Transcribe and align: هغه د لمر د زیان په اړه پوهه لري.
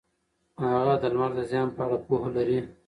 هغه 0.75 0.93
د 1.01 1.03
لمر 1.13 1.31
د 1.37 1.39
زیان 1.51 1.67
په 1.75 1.81
اړه 1.85 1.97
پوهه 2.05 2.29
لري. 2.37 2.59